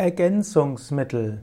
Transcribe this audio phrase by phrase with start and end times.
[0.00, 1.42] Ergänzungsmittel.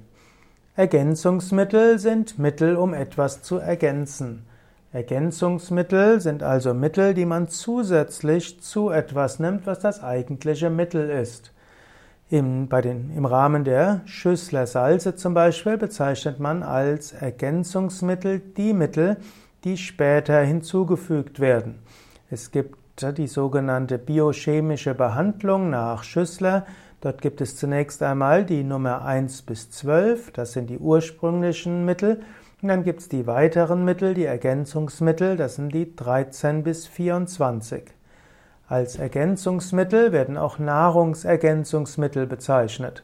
[0.76, 4.48] Ergänzungsmittel sind Mittel, um etwas zu ergänzen.
[4.92, 11.54] Ergänzungsmittel sind also Mittel, die man zusätzlich zu etwas nimmt, was das eigentliche Mittel ist.
[12.32, 18.74] Im, bei den, Im Rahmen der Schüssler Salze zum Beispiel bezeichnet man als Ergänzungsmittel die
[18.74, 19.18] Mittel,
[19.66, 21.76] die später hinzugefügt werden.
[22.32, 22.76] Es gibt
[23.20, 26.66] die sogenannte biochemische Behandlung nach Schüssler.
[27.02, 32.22] Dort gibt es zunächst einmal die Nummer 1 bis 12, das sind die ursprünglichen Mittel.
[32.62, 37.84] Und dann gibt es die weiteren Mittel, die Ergänzungsmittel, das sind die 13 bis 24.
[38.68, 43.04] Als Ergänzungsmittel werden auch Nahrungsergänzungsmittel bezeichnet.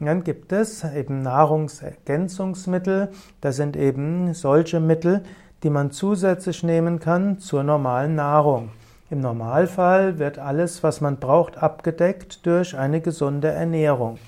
[0.00, 3.10] Und dann gibt es eben Nahrungsergänzungsmittel,
[3.42, 5.22] das sind eben solche Mittel,
[5.62, 8.70] die man zusätzlich nehmen kann zur normalen Nahrung.
[9.08, 14.18] Im Normalfall wird alles, was man braucht, abgedeckt durch eine gesunde Ernährung.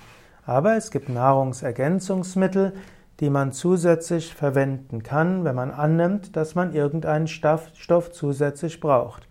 [0.47, 2.75] Aber es gibt Nahrungsergänzungsmittel,
[3.19, 9.27] die man zusätzlich verwenden kann, wenn man annimmt, dass man irgendeinen Stoff zusätzlich braucht.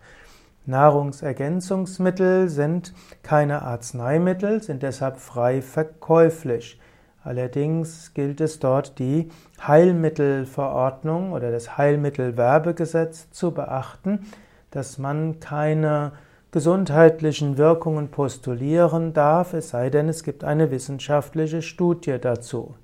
[0.66, 6.78] Nahrungsergänzungsmittel sind keine Arzneimittel, sind deshalb frei verkäuflich.
[7.24, 9.30] Allerdings gilt es dort, die
[9.66, 14.26] Heilmittelverordnung oder das Heilmittelwerbegesetz zu beachten,
[14.70, 16.12] dass man keine
[16.50, 22.74] gesundheitlichen Wirkungen postulieren darf, es sei denn, es gibt eine wissenschaftliche Studie dazu.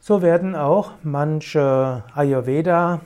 [0.00, 3.00] So werden auch manche Ayurveda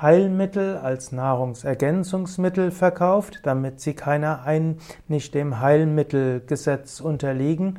[0.00, 7.78] Heilmittel als Nahrungsergänzungsmittel verkauft, damit sie keiner ein, nicht dem Heilmittelgesetz unterliegen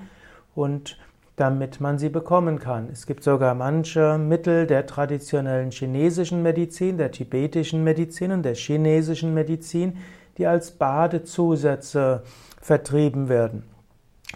[0.55, 0.97] und
[1.35, 2.89] damit man sie bekommen kann.
[2.91, 9.33] Es gibt sogar manche Mittel der traditionellen chinesischen Medizin, der tibetischen Medizin und der chinesischen
[9.33, 9.97] Medizin,
[10.37, 12.23] die als Badezusätze
[12.61, 13.63] vertrieben werden.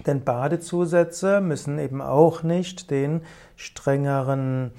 [0.06, 3.22] Denn Badezusätze müssen eben auch nicht den
[3.56, 4.72] strengeren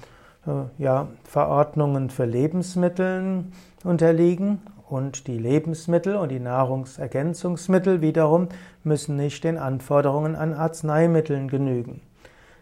[0.47, 3.45] äh, ja, Verordnungen für Lebensmittel
[3.83, 8.49] unterliegen und die Lebensmittel und die Nahrungsergänzungsmittel wiederum
[8.83, 12.01] müssen nicht den Anforderungen an Arzneimitteln genügen.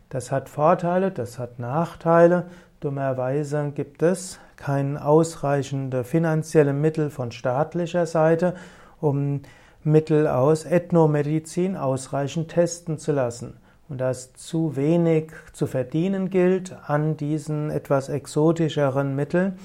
[0.10, 2.48] Das hat Vorteile, das hat Nachteile.
[2.80, 8.56] Dummerweise gibt es keine ausreichende finanzielle Mittel von staatlicher Seite,
[9.00, 9.44] um
[9.84, 13.58] Mittel aus Ethnomedizin ausreichend testen zu lassen.
[13.88, 19.60] Und da es zu wenig zu verdienen gilt an diesen etwas exotischeren Mitteln,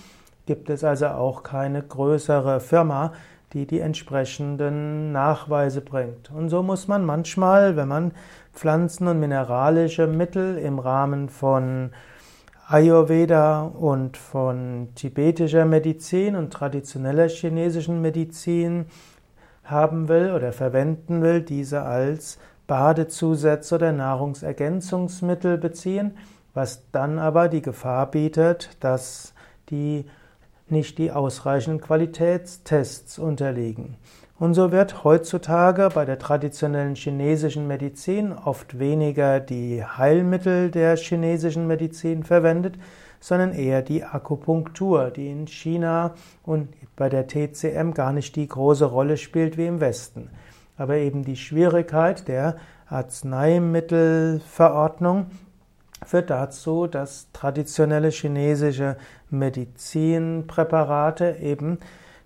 [0.44, 3.14] gibt es also auch keine größere Firma,
[3.54, 6.30] die die entsprechenden Nachweise bringt.
[6.30, 8.12] Und so muss man manchmal, wenn man
[8.52, 11.90] Pflanzen- und mineralische Mittel im Rahmen von
[12.66, 18.86] Ayurveda und von tibetischer Medizin und traditioneller chinesischen Medizin
[19.62, 26.16] haben will oder verwenden will, diese als Badezusätze oder Nahrungsergänzungsmittel beziehen,
[26.54, 29.34] was dann aber die Gefahr bietet, dass
[29.70, 30.06] die
[30.68, 33.96] nicht die ausreichenden Qualitätstests unterliegen.
[34.38, 41.66] Und so wird heutzutage bei der traditionellen chinesischen Medizin oft weniger die Heilmittel der chinesischen
[41.66, 42.76] Medizin verwendet,
[43.20, 48.84] sondern eher die Akupunktur, die in China und bei der TCM gar nicht die große
[48.84, 50.28] Rolle spielt wie im Westen.
[50.76, 52.56] Aber eben die Schwierigkeit der
[52.88, 55.26] Arzneimittelverordnung
[56.04, 58.96] führt dazu, dass traditionelle chinesische
[59.30, 61.78] Medizinpräparate eben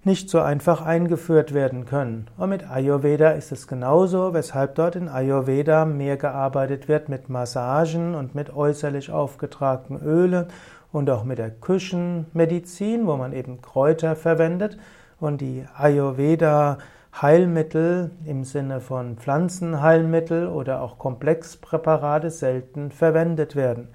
[0.05, 2.29] nicht so einfach eingeführt werden können.
[2.37, 8.15] Und mit Ayurveda ist es genauso, weshalb dort in Ayurveda mehr gearbeitet wird mit Massagen
[8.15, 10.47] und mit äußerlich aufgetragenen Ölen
[10.93, 14.79] und auch mit der Küchenmedizin, wo man eben Kräuter verwendet
[15.21, 16.79] und die Ayurveda
[17.21, 23.89] Heilmittel im Sinne von Pflanzenheilmittel oder auch Komplexpräparate selten verwendet werden.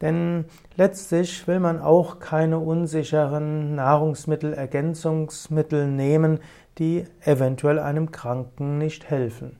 [0.00, 6.38] Denn letztlich will man auch keine unsicheren Nahrungsmittelergänzungsmittel nehmen,
[6.78, 9.58] die eventuell einem Kranken nicht helfen.